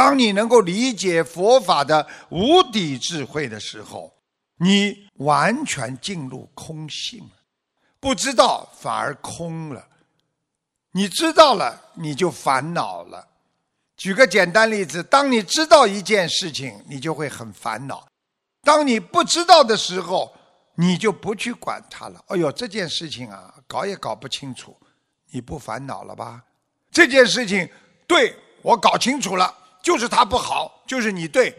[0.00, 4.10] 当你能够理解佛法的无底智慧的时候，
[4.56, 7.32] 你完全进入空性了。
[8.00, 9.86] 不知道反而空了，
[10.92, 13.28] 你知道了你就烦恼了。
[13.94, 17.98] 举个简单例子，当你知道一件事情，你就会很烦恼；
[18.62, 20.34] 当你不知道的时候，
[20.76, 22.24] 你就不去管它了。
[22.28, 24.74] 哎呦，这件事情啊，搞也搞不清楚，
[25.30, 26.42] 你不烦恼了吧？
[26.90, 27.68] 这件事情
[28.06, 31.54] 对我搞清楚了，就是他不好，就是你对。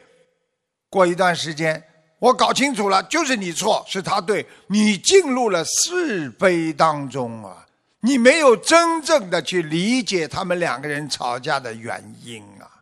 [0.89, 1.81] 过一段时间，
[2.19, 4.45] 我搞清楚了，就是你错，是他对。
[4.67, 7.65] 你进入了是非当中啊，
[8.01, 12.81] 你没有真正的去理解他们两个人吵架的原因啊。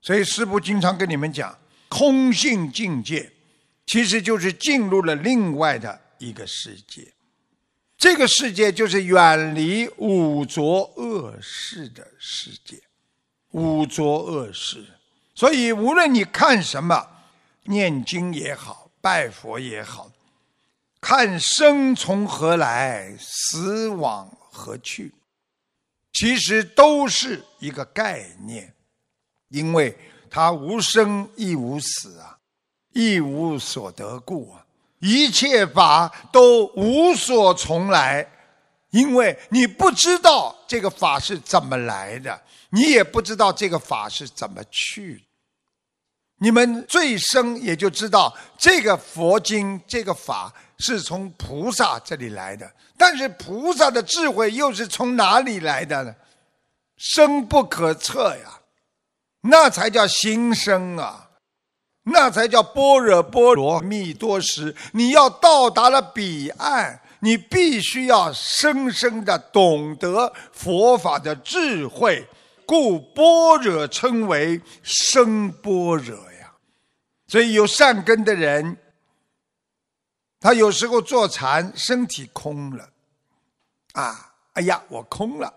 [0.00, 3.30] 所以师父经常跟你们讲，空性境界。
[3.86, 7.12] 其实就是进入了另外的一个世界，
[7.98, 12.80] 这个世界就是远离五浊恶世的世界，
[13.54, 14.84] 五浊恶事。
[15.34, 17.06] 所以无论你看什么，
[17.64, 20.10] 念经也好，拜佛也好，
[21.00, 25.12] 看生从何来，死往何去，
[26.12, 28.74] 其实都是一个概念，
[29.48, 29.96] 因为
[30.30, 32.38] 它无生亦无死啊。
[32.96, 34.64] 亦无所得故啊，
[35.00, 38.24] 一切法都无所从来，
[38.90, 42.40] 因为你不知道这个法是怎么来的，
[42.74, 45.24] 你也不知道这个法是怎么去。
[46.38, 56.14] 你们最深也就知道这个佛经这个法是从菩萨这里来的，但是菩萨的智慧又是从哪里来的呢？
[56.96, 58.60] 深不可测呀，
[59.42, 61.30] 那才叫心生啊。
[62.06, 64.76] 那才叫般若波罗蜜多时。
[64.92, 72.28] 你要到达了彼岸，你必须要深深的懂得佛法的智慧，
[72.66, 76.54] 故般若称为生般若呀。
[77.26, 78.76] 所以有善根的人，
[80.40, 82.90] 他有时候坐禅，身体空了，
[83.92, 85.52] 啊，哎呀，我空了，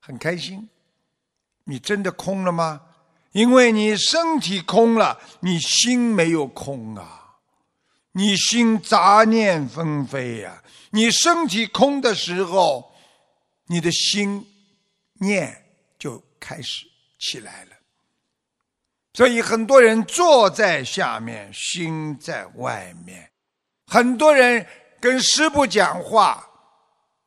[0.00, 0.68] 很开心。
[1.64, 2.82] 你真的空了吗？
[3.32, 7.36] 因为你身体空了，你心没有空啊，
[8.12, 10.62] 你心杂念纷飞呀。
[10.90, 12.92] 你身体空的时候，
[13.66, 14.46] 你的心
[15.20, 15.67] 念
[16.38, 16.86] 开始
[17.18, 17.70] 起来了。
[19.14, 23.24] 所以很多人坐在下面，心在外面；
[23.86, 24.64] 很多人
[25.00, 26.48] 跟师傅讲话，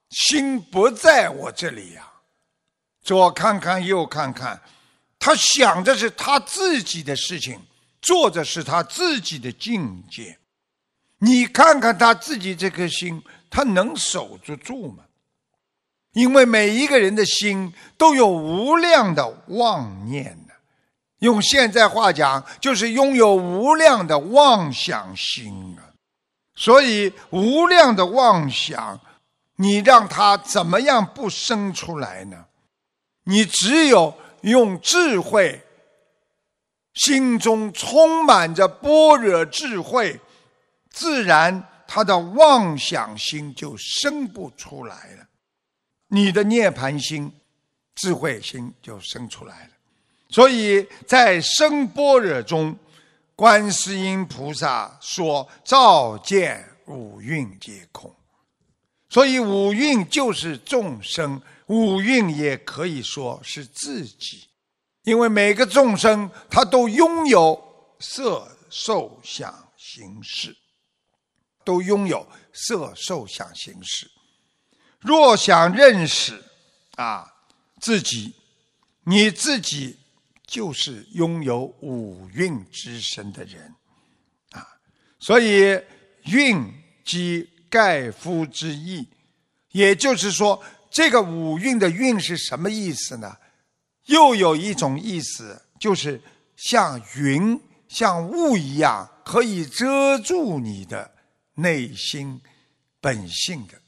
[0.10, 2.10] 心不在我这里呀，
[3.02, 4.62] 左看看，右看看。
[5.20, 7.62] 他想的是他自己的事情，
[8.02, 10.40] 做的是他自己的境界。
[11.20, 15.04] 你看看他自己这颗心，他能守得住吗？
[16.14, 20.54] 因为每一个人的心都有无量的妄念呢。
[21.20, 25.94] 用现在话讲，就是拥有无量的妄想心啊。
[26.56, 29.00] 所以无量的妄想，
[29.58, 32.46] 你让他怎么样不生出来呢？
[33.26, 34.16] 你只有。
[34.42, 35.64] 用智慧，
[36.96, 40.20] 心中充满着般若智慧，
[40.90, 45.28] 自然他的妄想心就生不出来了。
[46.14, 47.32] 你的涅盘心、
[47.96, 49.70] 智慧心就生出来了。
[50.28, 52.78] 所以在生般若中，
[53.34, 58.14] 观世音菩萨说：“照见五蕴皆空。”
[59.10, 61.42] 所以五蕴就是众生。
[61.68, 64.50] 五蕴也可以说是自己，
[65.04, 67.58] 因为每个众生他都拥有
[68.00, 70.54] 色、受、想、行、识，
[71.64, 74.06] 都拥有色、受、想、行、识。
[75.02, 76.44] 若想认识
[76.96, 77.26] 啊
[77.80, 78.34] 自己，
[79.04, 79.98] 你自己
[80.48, 83.76] 就是拥有五蕴之身的人
[84.52, 84.68] 啊。
[85.20, 85.80] 所以
[86.26, 86.64] 蕴
[87.04, 89.08] 即盖夫之意，
[89.72, 90.64] 也就是说。
[90.94, 93.38] 这个五蕴的蕴是什么意思呢？
[94.08, 96.22] 又有一种意思，就是
[96.58, 97.58] 像云、
[97.88, 101.09] 像雾一样，可以遮住你的
[101.56, 102.42] 内心
[103.00, 103.81] 本性的。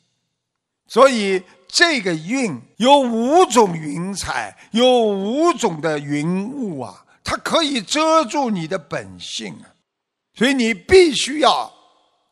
[0.93, 9.73] 所以这个运有五种云彩，有五种的云雾啊，它可以遮住你的本性啊。
[10.35, 11.73] 所以你必须要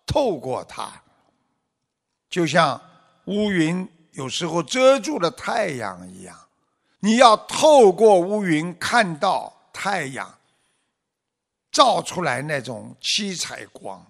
[0.05, 1.01] 透过它，
[2.29, 2.79] 就像
[3.25, 3.89] 乌云。
[4.11, 6.37] 有时候遮住了太阳一样，
[6.99, 10.37] 你要透过乌云看到太阳
[11.71, 14.05] 照出来那种七彩光，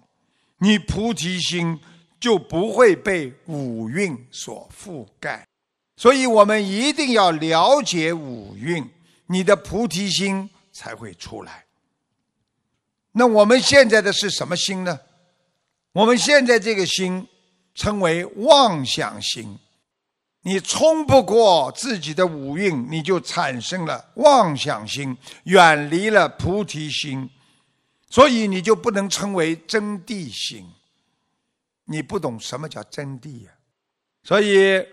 [0.58, 1.80] 你菩提心
[2.22, 5.44] 就不会被五蕴所覆盖。
[5.96, 8.88] 所以我们一定要了解五蕴，
[9.26, 11.64] 你的菩提心才会出来。
[13.10, 15.00] 那我们现在的是什么心呢？
[15.94, 17.26] 我们现在这个心
[17.74, 19.58] 称为妄想心。
[20.42, 27.28] 你冲不过自己的五蕴，你就产生了妄想心，远离了菩提心，
[28.08, 30.64] 所以你就不能称为真谛心。
[31.84, 33.52] 你不懂什么叫真谛呀？
[34.24, 34.84] 所以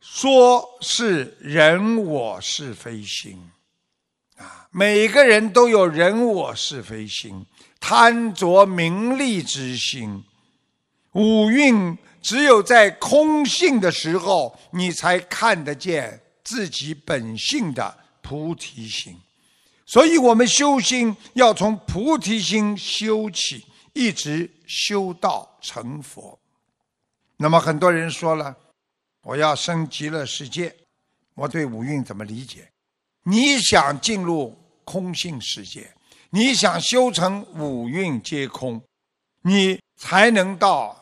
[0.00, 3.50] 说是人我是非心
[4.36, 7.44] 啊，每个人都有人我是非心，
[7.80, 10.24] 贪着名利之心，
[11.12, 11.96] 五蕴。
[12.20, 19.16] 只有在空性的时候，你才看得见自己本性的菩提心。
[19.86, 23.64] 所以，我们修心要从菩提心修起，
[23.98, 26.38] 一直修道成佛。
[27.36, 28.56] 那么，很多人说了
[29.22, 30.72] ：“我要升极乐世界，
[31.34, 32.70] 我对五蕴怎么理解？”
[33.26, 35.92] 你想进入空性世界，
[36.30, 38.80] 你想修成五蕴皆空，
[39.42, 40.96] 你才能到。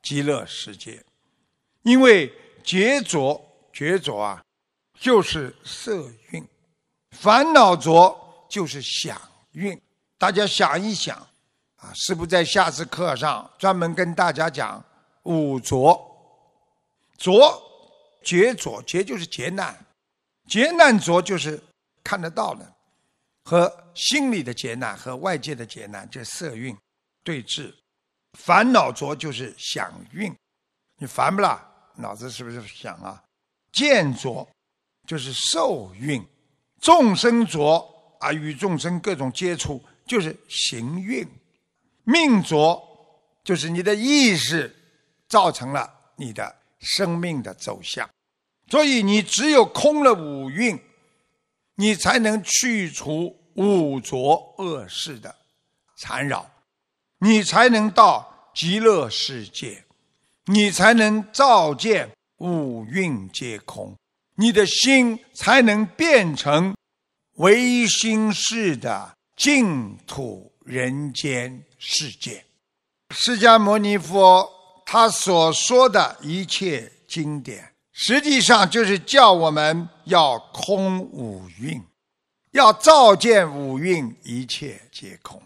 [0.00, 1.04] 极乐世界，
[1.82, 2.32] 因为
[2.62, 4.42] 劫浊绝浊啊，
[4.98, 6.42] 就是色蕴；
[7.10, 9.20] 烦恼浊就是想
[9.52, 9.78] 蕴。
[10.16, 11.27] 大家想一想
[11.78, 14.84] 啊，是不在下次课上专门跟大家讲
[15.24, 16.04] 五浊？
[17.16, 17.60] 浊
[18.22, 19.76] 劫浊劫就是劫难，
[20.46, 21.60] 劫难浊就是
[22.04, 22.72] 看得到的，
[23.44, 26.76] 和心理的劫难和外界的劫难，这色蕴
[27.24, 27.74] 对峙。
[28.38, 30.32] 烦恼浊就是想运，
[30.98, 31.66] 你烦不啦？
[31.96, 33.20] 脑子是不是想啊？
[33.72, 34.48] 见浊
[35.06, 36.24] 就是受运，
[36.80, 41.26] 众生浊啊，与众生各种接触就是行运，
[42.10, 42.82] 命浊
[43.44, 44.74] 就是你的意识
[45.28, 48.08] 造成了你的生命的走向。
[48.70, 50.80] 所以你只有空了五蕴，
[51.74, 55.36] 你才能去除五浊恶事的
[55.98, 56.50] 缠绕。
[57.18, 59.84] 你才能到极乐世界，
[60.46, 63.94] 你才能照见五蕴皆空，
[64.36, 66.74] 你的心才能变成
[67.34, 72.44] 唯心式的净土人间世界。
[73.10, 74.48] 释迦牟尼佛
[74.84, 81.82] 他所说的一切经典，实际上就是叫我们要空五蕴，
[82.50, 85.40] 要照见五蕴一切皆空。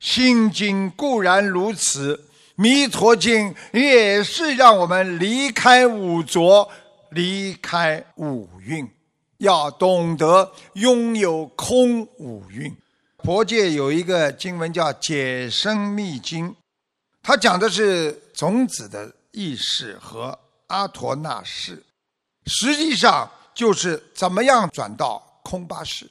[0.00, 6.70] 心经固然如此，弥陀经也是让我们离开五浊，
[7.10, 8.86] 离开五蕴，
[9.38, 12.74] 要懂得拥有空五蕴。
[13.24, 16.50] 佛界有一个经文叫《解生密经》，
[17.22, 21.82] 它讲的是种子的意识和阿陀那识，
[22.44, 26.06] 实际上就是怎么样转到空八识。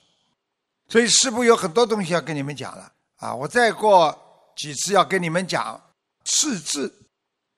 [0.90, 2.92] 所以师父有很多东西要跟你们讲了。
[3.18, 5.80] 啊，我再过几次要跟你们讲
[6.26, 6.92] 次智，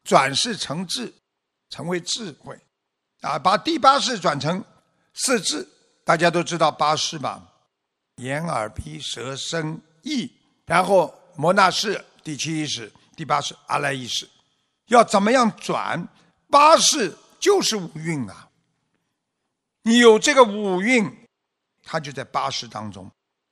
[0.04, 1.14] 转世成智，
[1.70, 2.60] 成为智慧，
[3.22, 4.62] 啊，把第八世转成
[5.14, 5.66] 四智，
[6.04, 7.42] 大家都知道八世吧，
[8.18, 10.32] 眼耳鼻舌身意，
[10.66, 14.28] 然后摩那士第七意识，第八世阿赖意识，
[14.88, 16.08] 要怎么样转？
[16.50, 18.50] 八世就是五蕴啊，
[19.84, 21.12] 你有这个五蕴，
[21.84, 23.12] 它就在八世当中。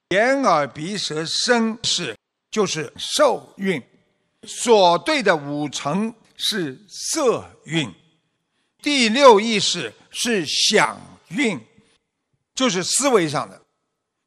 [0.09, 2.15] 眼耳鼻舌身是
[2.49, 3.81] 就是受蕴，
[4.43, 7.93] 所对的五层是色蕴，
[8.81, 10.99] 第六意识是想
[11.29, 11.59] 蕴，
[12.53, 13.62] 就是思维上的。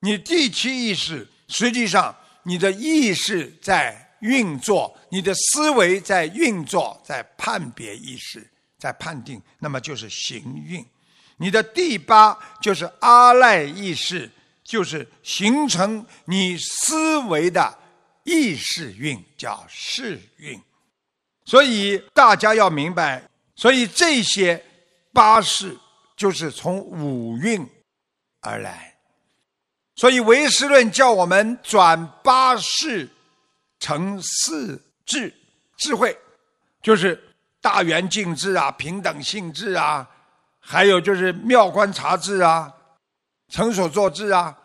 [0.07, 8.49] 你第七意识实际上你的意识在运作，你的思维在运作，在判别意识，
[8.79, 10.87] 在判定，那么就是行运。
[11.39, 14.31] 你的第八就是阿赖意识。
[14.69, 17.73] 就是形成你思维的
[18.25, 20.61] 意识运，叫识运。
[21.45, 23.23] 所以大家要明白，
[23.55, 24.61] 所以这些
[25.13, 25.79] 八识
[26.17, 27.65] 就是从五运
[28.41, 28.96] 而来。
[29.97, 33.09] 所以唯识论叫我们转八识
[33.81, 35.35] 成四智，
[35.79, 36.17] 智慧
[36.83, 37.21] 就是
[37.61, 40.09] 大圆净智啊，平等性智啊，
[40.61, 42.73] 还有就是妙观察智啊。
[43.49, 44.57] 成所作智啊，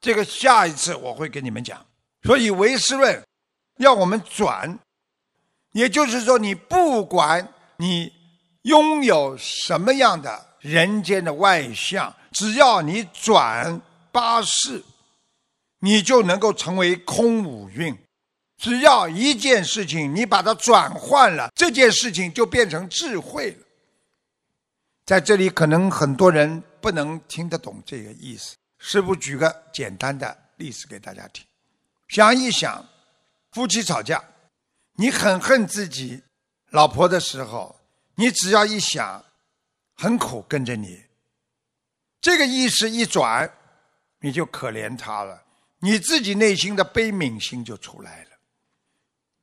[0.00, 1.84] 这个下一次我会跟你们讲。
[2.22, 3.22] 所以唯识论
[3.78, 4.78] 要我们转，
[5.72, 8.12] 也就是说，你不管你
[8.62, 13.80] 拥有什么样的人间的外相，只要你转
[14.10, 14.84] 八世，
[15.80, 17.96] 你就能够成为空五蕴。
[18.56, 23.66] 只要一件事情你把它转换了，这件事情就变成智慧了。
[25.06, 26.62] 在这里，可能很多人。
[26.80, 31.44] 不能听得懂这个意思，师傅举个简单的例子给大家听。
[32.06, 32.86] 想一想，
[33.50, 34.22] 夫妻吵架，
[34.92, 36.22] 你很恨自己
[36.70, 37.74] 老婆的时候，
[38.14, 39.24] 你只要一想，
[39.96, 41.02] 很苦跟着你，
[42.20, 43.52] 这个意识一转，
[44.20, 45.44] 你就可怜他了，
[45.78, 48.30] 你自己内心的悲悯心就出来了，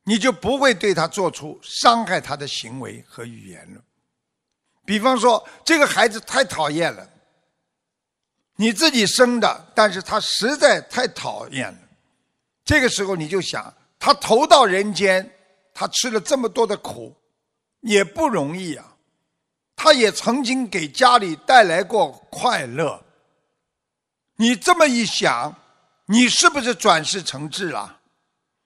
[0.04, 3.82] 你就不会对他做出伤害他的行为和语言了。
[4.86, 7.10] 比方说，这个孩子太讨厌了。
[8.58, 11.80] 你自己生的，但是他实在太讨厌了。
[12.64, 15.30] 这个时候你就想，他投到人间，
[15.74, 17.16] 他吃了这么多的苦，
[17.82, 18.96] 也不容易啊。
[19.76, 23.05] 他也曾经给家里带来过快乐。
[24.38, 25.56] 你这么一想，
[26.08, 28.00] 你是不是转世成智了？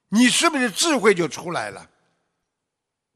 [0.10, 1.90] 你是不是智慧就出来了？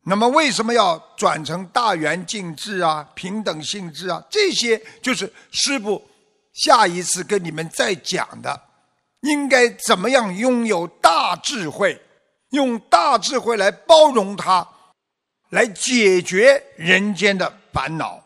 [0.05, 4.24] 那么为什么要转成大圆净智啊、平等性质啊？
[4.29, 6.10] 这些就是师傅。
[6.53, 8.62] 下一次跟你们再讲的，
[9.22, 12.00] 应该怎么样拥有大智慧，
[12.51, 14.67] 用大智慧来包容它，
[15.50, 18.24] 来解决人间的烦恼。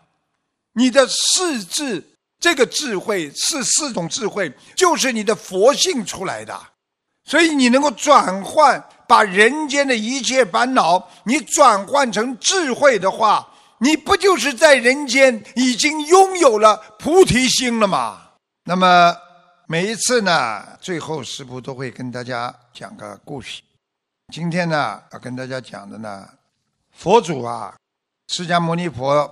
[0.73, 2.16] 你的四智
[2.47, 6.57] 这个智慧是四种智慧，就是你的佛性出来的，
[7.25, 13.45] 所以你能够转换，把人间的一切烦恼，你转换成智慧的话。
[13.79, 18.29] 你不就是在人间已经拥有了菩提心了吗？
[18.63, 19.13] 那么
[19.67, 23.61] 每一次呢，最后师傅都会跟大家讲个故事。
[24.33, 26.25] 今天呢，要跟大家讲的呢，
[26.95, 27.75] 佛祖啊，
[28.29, 29.29] 释迦牟尼佛，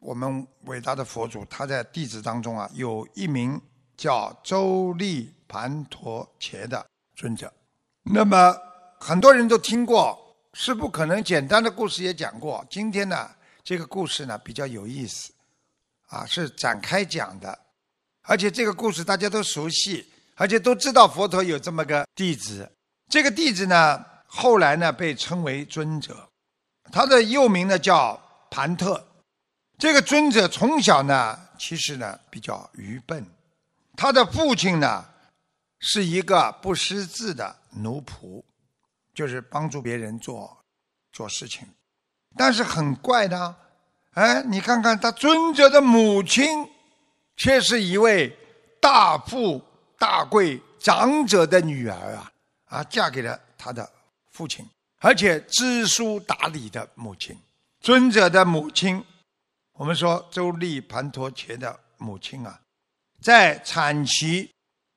[0.00, 3.60] 我们伟大的佛祖，他在弟子当中啊，有一名
[3.96, 7.52] 叫周利盘陀伽的尊者。
[8.02, 8.56] 那么
[9.00, 10.18] 很多人都听过，
[10.54, 12.64] 是不可能简单的故事也讲过。
[12.70, 13.30] 今天呢？
[13.64, 15.30] 这个故事呢比较有意思，
[16.06, 17.58] 啊，是展开讲的，
[18.22, 22.70] 而且这个故事大家都熟悉，而且都知道佛陀有这么个弟子。
[23.10, 26.16] 这个弟子呢，后来呢被称为尊者，
[26.90, 28.18] 他的幼名呢叫
[28.50, 29.04] 盘特。
[29.78, 33.24] 这个尊者从小呢，其实呢比较愚笨，
[33.96, 35.04] 他的父亲呢
[35.78, 38.42] 是一个不识字的奴仆，
[39.14, 40.64] 就是帮助别人做
[41.12, 41.66] 做事情。
[42.36, 43.54] 但是很怪的，
[44.14, 46.68] 哎，你看看他尊者的母亲，
[47.36, 48.36] 却是一位
[48.80, 49.62] 大富
[49.96, 52.32] 大贵长者的女儿啊，
[52.64, 53.88] 啊，嫁给了他的
[54.32, 54.68] 父亲，
[54.98, 57.38] 而且知书达理的母亲。
[57.80, 59.04] 尊者的母亲，
[59.78, 62.60] 我们说周利盘陀伽的母亲啊，
[63.22, 64.50] 在产期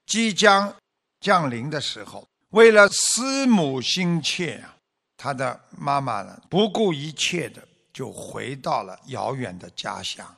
[0.07, 0.75] 即将
[1.19, 4.75] 降临的时候，为了思母心切啊。
[5.15, 7.61] 他的妈妈呢，不顾一切的
[7.93, 10.35] 就回到了遥远的家乡。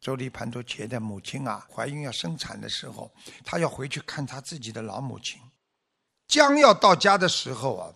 [0.00, 3.08] 周利盘陀伽的母亲啊，怀孕要生产的时候，
[3.44, 5.40] 她要回去看她自己的老母亲。
[6.26, 7.94] 将要到家的时候啊，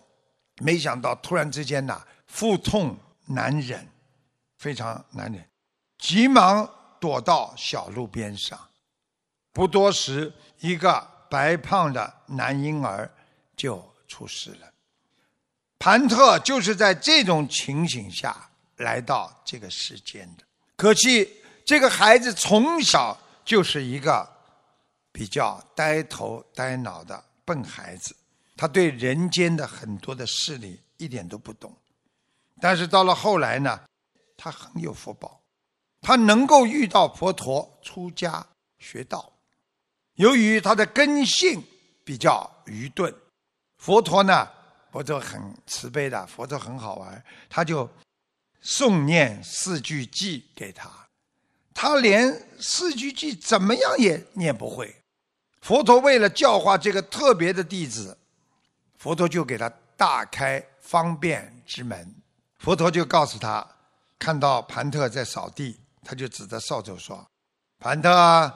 [0.61, 3.85] 没想到突然之间呐，腹痛难忍，
[4.57, 5.45] 非常难忍，
[6.01, 6.67] 急忙
[6.99, 8.59] 躲到小路边上。
[9.53, 13.09] 不多时，一个白胖的男婴儿
[13.55, 14.67] 就出世了。
[15.77, 20.43] 盘特就是在这种情形下来到这个世间的。
[20.75, 24.27] 可惜这个孩子从小就是一个
[25.11, 28.15] 比较呆头呆脑的笨孩子，
[28.55, 31.75] 他对人间的很多的事理一点都不懂。
[32.59, 33.81] 但是到了后来呢，
[34.37, 35.40] 他很有福报，
[36.01, 38.45] 他能够遇到佛陀出家
[38.79, 39.31] 学道。
[40.15, 41.63] 由于他的根性
[42.03, 43.13] 比较愚钝，
[43.77, 44.47] 佛陀呢。
[44.91, 47.89] 佛陀很慈悲的，佛陀很好玩，他就
[48.61, 50.91] 诵念四句偈给他，
[51.73, 52.29] 他连
[52.59, 54.93] 四句偈怎么样也念不会。
[55.61, 58.17] 佛陀为了教化这个特别的弟子，
[58.97, 62.13] 佛陀就给他大开方便之门。
[62.59, 63.65] 佛陀就告诉他，
[64.19, 67.25] 看到盘特在扫地，他就指着扫帚说
[67.79, 68.53] ：“盘特，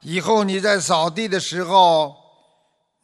[0.00, 2.16] 以后你在扫地的时候，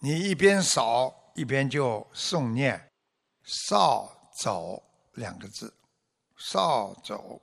[0.00, 2.90] 你一边扫。”一边就诵念
[3.47, 4.83] “扫帚”
[5.14, 5.73] 两个字
[6.37, 7.40] ，“扫帚”。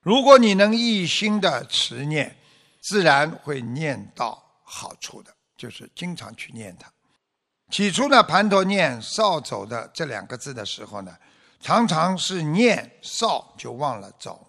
[0.00, 2.34] 如果你能一心的持念，
[2.80, 5.30] 自然会念到好处的。
[5.54, 6.90] 就是经常去念它。
[7.70, 11.14] 起初呢，盘陀念“扫帚”的这两个字的时候呢，
[11.60, 14.45] 常常是念“扫”就忘了“走”，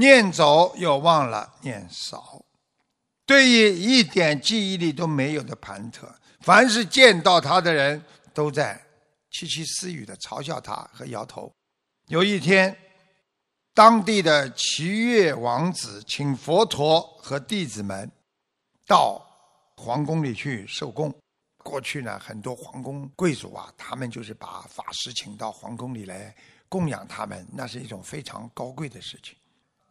[0.00, 2.42] 念“走”又忘了念“扫”。
[3.26, 6.12] 对于一点记忆力都没有的盘特。
[6.40, 8.02] 凡是见到他的人，
[8.32, 8.80] 都在
[9.30, 11.52] 窃窃私语的嘲笑他和摇头。
[12.06, 12.74] 有一天，
[13.74, 18.10] 当地的齐越王子请佛陀和弟子们
[18.86, 19.22] 到
[19.76, 21.14] 皇宫里去受供。
[21.62, 26.34] 过去呢，很多皇宫贵族啊，他们就是把法师请到皇宫里来
[26.70, 29.36] 供养他们，那是一种非常高贵的事情。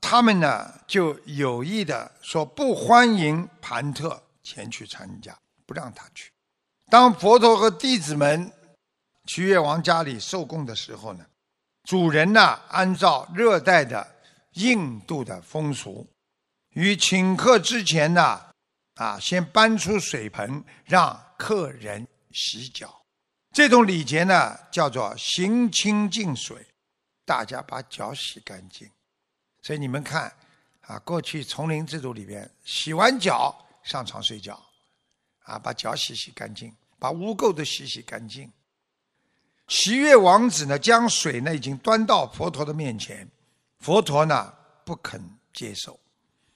[0.01, 6.31] 他们呢，就有意的说不欢迎盘特前去参加，不让他去。
[6.89, 8.51] 当佛陀和弟子们
[9.27, 11.25] 去越王家里受供的时候呢，
[11.83, 14.15] 主人呢，按照热带的
[14.53, 16.07] 印度的风俗，
[16.73, 18.41] 于请客之前呢，
[18.95, 22.99] 啊，先搬出水盆让客人洗脚。
[23.51, 26.65] 这种礼节呢，叫做行清净水，
[27.25, 28.89] 大家把脚洗干净。
[29.61, 30.33] 所以你们看，
[30.81, 34.59] 啊，过去丛林制度里边，洗完脚上床睡觉，
[35.43, 38.51] 啊，把脚洗洗干净，把污垢都洗洗干净。
[39.67, 43.29] 齐越王子呢，将水呢已经端到佛陀的面前，
[43.79, 45.21] 佛陀呢不肯
[45.53, 45.99] 接受。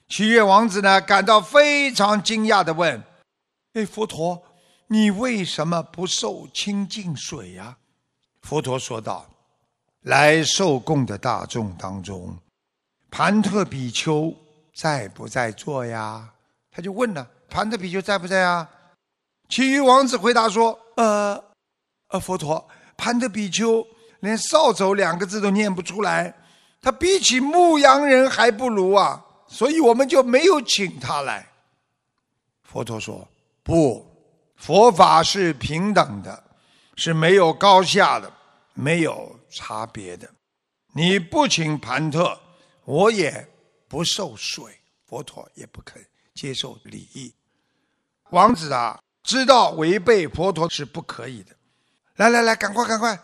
[0.08, 3.02] 齐越王子呢感到非常惊讶的问
[3.74, 4.42] ：“哎，佛陀，
[4.88, 7.76] 你为什么不受清净水呀？”
[8.42, 9.26] 佛陀说道
[10.02, 12.36] ：“来受供的大众当中。”
[13.16, 14.34] 盘特比丘
[14.74, 16.28] 在不在座呀？
[16.72, 18.68] 他就问了：“盘特比丘在不在啊？”
[19.48, 21.40] 其余王子回答说：“呃，
[22.08, 23.86] 呃，佛陀，盘特比丘
[24.18, 26.34] 连扫帚两个字都念不出来，
[26.82, 31.46] 他比起牧羊人还不如啊，所以我们就没有请他来。”
[32.68, 33.28] 佛陀说
[33.62, 34.04] ：“不，
[34.56, 36.42] 佛法是平等的，
[36.96, 38.28] 是没有高下的，
[38.72, 40.28] 没有差别的。
[40.96, 42.36] 你不请盘特。”
[42.84, 43.46] 我也
[43.88, 47.32] 不受水，佛陀也不肯接受礼仪。
[48.30, 51.54] 王子啊，知道违背佛陀是不可以的。
[52.16, 53.18] 来来来，赶快赶快，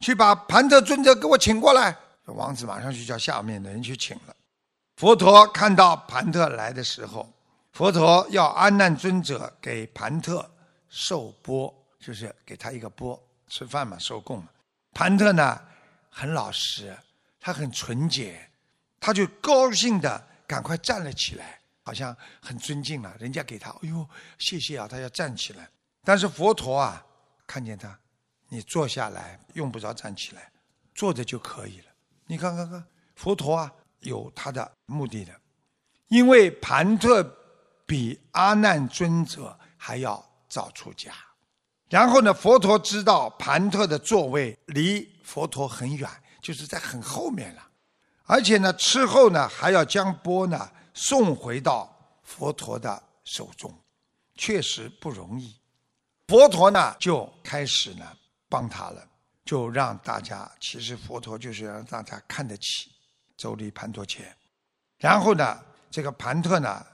[0.00, 1.96] 去把盘特尊者给我请过来。
[2.26, 4.36] 王子马上就叫下面的人去请了。
[4.96, 7.32] 佛陀看到盘特来的时候，
[7.72, 10.48] 佛陀要阿难尊者给盘特
[10.88, 14.48] 受钵，就是给他一个钵吃饭嘛，受供嘛。
[14.92, 15.60] 盘特呢，
[16.10, 16.96] 很老实，
[17.40, 18.47] 他很纯洁。
[19.00, 23.14] 他就高兴的赶快站了起来，好像很尊敬了。
[23.18, 24.08] 人家给他，哎呦，
[24.38, 24.88] 谢谢啊！
[24.88, 25.68] 他要站起来。
[26.04, 27.04] 但是佛陀啊，
[27.46, 27.98] 看见他，
[28.48, 30.50] 你坐下来，用不着站起来，
[30.94, 31.84] 坐着就可以了。
[32.26, 32.84] 你看看看，
[33.14, 35.32] 佛陀啊，有他的目的的，
[36.08, 37.22] 因为盘特
[37.86, 41.12] 比阿难尊者还要早出家。
[41.88, 46.08] 然后呢，佛陀知道盘特的座位离佛陀很远，
[46.42, 47.67] 就是在很后面了。
[48.30, 51.90] 而且呢，吃后呢，还要将钵呢送回到
[52.22, 53.74] 佛陀的手中，
[54.34, 55.58] 确实不容易。
[56.26, 58.04] 佛陀呢就开始呢
[58.46, 59.08] 帮他了，
[59.46, 62.92] 就让大家，其实佛陀就是让大家看得起
[63.34, 64.36] 周利盘陀前。
[64.98, 65.58] 然后呢，
[65.90, 66.84] 这个盘特呢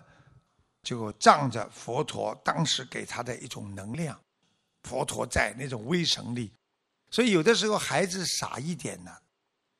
[0.85, 4.16] 就仗着佛陀当时给他的一种能量，
[4.85, 6.53] 佛陀在那种威神力，
[7.11, 9.11] 所以有的时候孩子傻一点呢。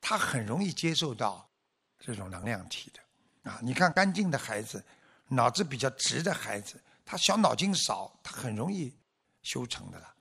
[0.07, 1.49] 他很容易接受到
[1.97, 3.57] 这种能量体的啊！
[3.59, 4.83] 你看，干净的孩子，
[5.29, 8.93] 脑子比较直的孩子，他小脑筋少，他很容易
[9.41, 10.13] 修成的了。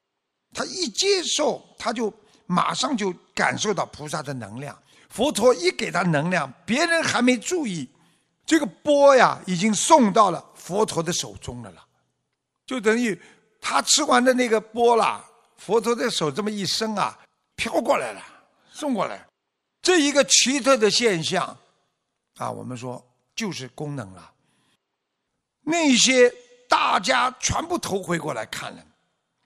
[0.55, 2.11] 他一接受，他就
[2.47, 4.75] 马上就感受到菩萨的能量。
[5.11, 7.87] 佛陀一给他能量，别人还没注意，
[8.47, 11.87] 这个钵呀，已经送到了佛陀的手中了了。
[12.65, 13.21] 就等于
[13.61, 15.23] 他吃完的那个钵啦，
[15.59, 17.19] 佛陀的手这么一伸啊，
[17.55, 18.23] 飘过来了，
[18.73, 19.27] 送过来。
[19.85, 21.57] 这一个奇特的现象，
[22.39, 24.33] 啊，我们说就是功能了。
[25.61, 26.33] 那些
[26.67, 28.83] 大家全部头回过来看了，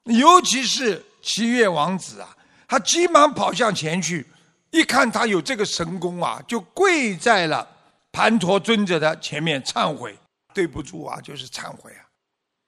[0.05, 2.37] 尤其是七月王子啊，
[2.69, 4.25] 他急忙跑向前去，
[4.71, 7.69] 一看他有这个神功啊，就跪在了
[8.13, 10.17] 盘陀尊者的前面忏悔，
[10.55, 12.07] 对不住啊，就是忏悔啊。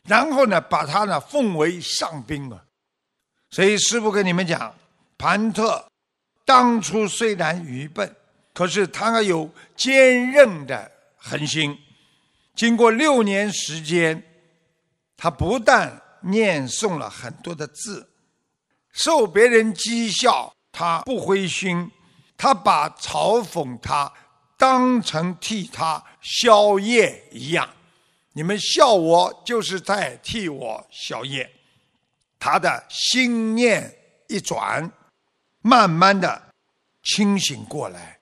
[0.09, 2.61] 然后呢，把他呢奉为上宾啊。
[3.53, 4.75] 所以师父跟你们讲，
[5.17, 5.87] 盘特。
[6.51, 8.13] 当初虽然愚笨，
[8.53, 11.79] 可是他有坚韧的恒心。
[12.57, 14.21] 经过六年时间，
[15.17, 18.05] 他不但念诵了很多的字，
[18.91, 21.89] 受别人讥笑，他不灰心，
[22.37, 24.13] 他把嘲讽他
[24.59, 27.71] 当成替他消业一样。
[28.33, 31.49] 你们笑我，就是在替我消业。
[32.41, 33.95] 他的心念
[34.27, 34.91] 一转。
[35.63, 36.43] 慢慢的
[37.03, 38.21] 清醒过来，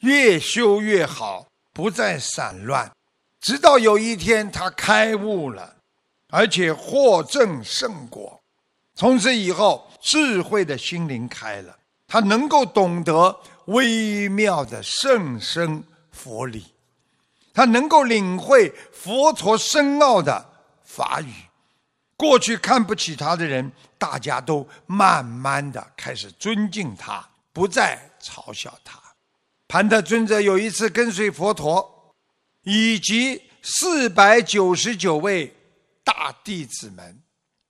[0.00, 2.90] 越修越好，不再散乱，
[3.40, 5.76] 直到有一天他开悟了，
[6.30, 8.40] 而且获证圣果。
[8.94, 16.66] 从此以后，智慧的心灵开了，他能够懂得微妙的甚深佛理，
[17.52, 20.48] 他能够领会佛陀深奥的
[20.84, 21.32] 法语。
[22.16, 28.98] 过去看不起他的人，大家都慢慢的开始尊敬他，不再嘲笑他。
[29.68, 32.14] 盘特尊者有一次跟随佛陀，
[32.62, 35.54] 以及四百九十九位
[36.02, 37.20] 大弟子们，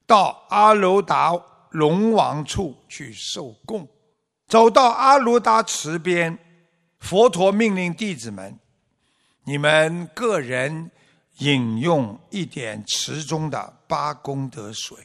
[0.06, 1.32] 到阿罗达
[1.70, 3.88] 龙王处去受供。
[4.46, 6.38] 走到阿罗达池边，
[7.00, 8.56] 佛陀命令弟子们
[9.44, 10.90] ：“你们个人
[11.38, 14.96] 饮用一点池中的八功德水。”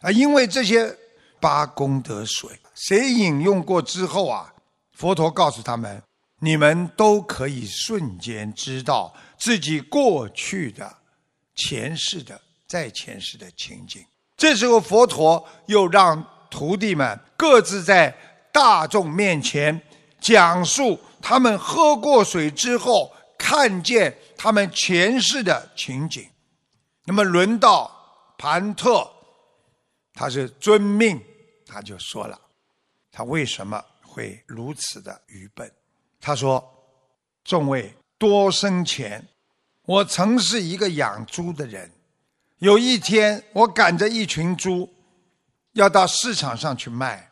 [0.00, 0.96] 啊，因为这些
[1.40, 4.52] 八功德水，谁饮用过之后啊？
[4.92, 6.02] 佛陀告诉他们
[6.40, 10.96] ：“你们都可以瞬间知道自己过去的、
[11.54, 14.04] 前世的、在前世的情景。”
[14.36, 18.14] 这时候，佛陀又让徒弟们各自在
[18.52, 19.80] 大众面前
[20.20, 26.28] 讲述他们喝过水之后看见他们前世的情景。
[27.04, 27.90] 那么，轮到
[28.36, 29.10] 盘特，
[30.12, 31.22] 他是遵命，
[31.64, 32.40] 他就说了
[33.12, 33.82] ：“他为什么？”
[34.16, 35.70] 会如此的愚笨，
[36.22, 36.64] 他说
[37.44, 39.28] ：“众位多生前，
[39.82, 41.92] 我曾是一个养猪的人。
[42.60, 44.90] 有一天，我赶着一群猪，
[45.72, 47.30] 要到市场上去卖。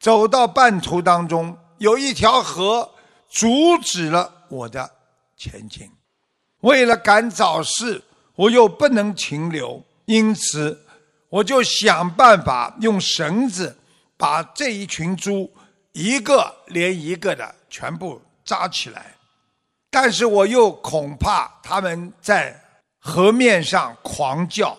[0.00, 2.94] 走到半途当中，有一条河
[3.28, 4.90] 阻止了我的
[5.36, 5.92] 前进。
[6.62, 8.02] 为了赶早市，
[8.34, 10.84] 我又不能停留，因此
[11.28, 13.76] 我就想办法用绳子
[14.16, 15.48] 把这一群猪。”
[15.92, 19.14] 一个连一个的全部扎起来，
[19.90, 22.58] 但是我又恐怕他们在
[22.98, 24.74] 河面上狂叫，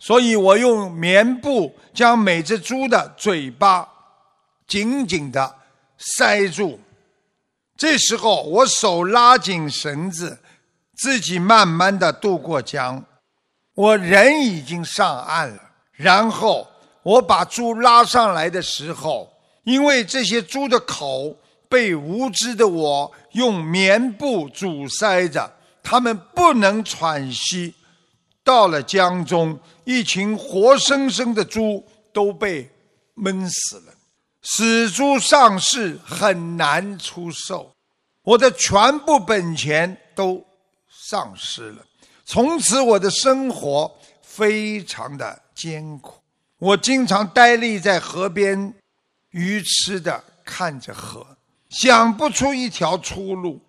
[0.00, 3.88] 所以我用棉布将每只猪的嘴巴
[4.66, 5.56] 紧紧的
[5.96, 6.78] 塞住。
[7.78, 10.38] 这时候，我手拉紧绳子，
[10.96, 13.04] 自己慢慢的渡过江。
[13.74, 15.60] 我人已经上岸了，
[15.92, 16.66] 然后
[17.02, 19.30] 我把猪拉上来的时候。
[19.64, 21.34] 因为这些猪的口
[21.70, 25.50] 被无知的我用棉布阻塞着，
[25.82, 27.74] 它们不能喘息。
[28.44, 32.70] 到了江中，一群活生生的猪都被
[33.14, 33.94] 闷死了。
[34.42, 37.72] 死猪上市很难出售，
[38.22, 40.44] 我的全部本钱都
[41.06, 41.84] 丧失了。
[42.24, 46.14] 从此，我的生活非常的艰苦。
[46.58, 48.74] 我经常呆立在河边。
[49.30, 51.26] 愚痴的看着河，
[51.68, 53.60] 想不出一条出路。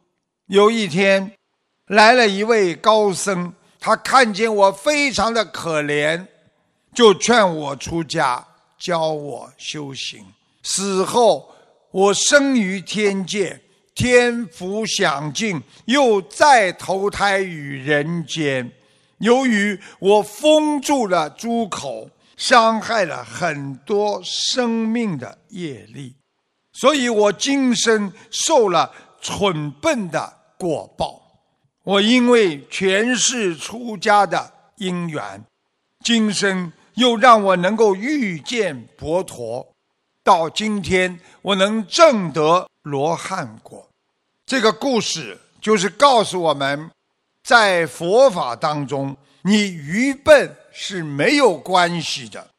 [0.45, 1.31] 有一天，
[1.87, 6.23] 来了一位高僧，他看见我非常的可怜，
[6.93, 8.45] 就劝我出家，
[8.77, 10.23] 教我修行。
[10.61, 11.51] 死后，
[11.89, 13.59] 我生于天界，
[13.95, 18.71] 天福享尽，又再投胎于人间。
[19.17, 22.11] 由于我封住了猪口。
[22.37, 26.13] 伤害了很多生命的业力，
[26.73, 31.21] 所以我今生受了蠢笨的果报。
[31.85, 35.45] 我因为前世出家的因缘，
[36.03, 39.65] 今生又让我能够遇见佛陀，
[40.25, 43.87] 到今天我能证得罗汉果。
[44.45, 46.91] 这个故事就是告诉我们，
[47.41, 50.53] 在佛法当中，你愚笨。
[50.77, 52.49] 是没有关系的，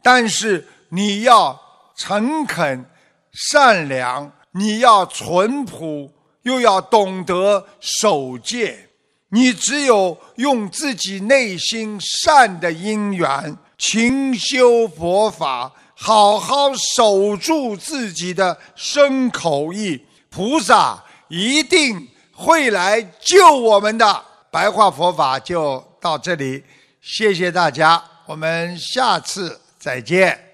[0.00, 1.60] 但是你要
[1.96, 2.88] 诚恳、
[3.32, 6.08] 善良，你要淳朴，
[6.42, 8.90] 又要懂得守戒。
[9.30, 15.72] 你只有用自己内心善的因缘，勤修佛法，
[16.06, 24.22] 好好守住自己的身口意，菩萨一定会来救我们的。
[24.50, 26.62] 白话佛法就到这里。
[27.00, 30.44] 谢谢大家，我们下次再见。